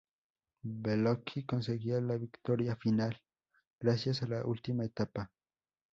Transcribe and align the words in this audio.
Beloki, 0.63 1.45
conseguía 1.45 2.01
la 2.01 2.17
victoria 2.17 2.75
final 2.75 3.21
gracias 3.79 4.23
a 4.23 4.27
la 4.27 4.43
última 4.45 4.83
etapa. 4.83 5.29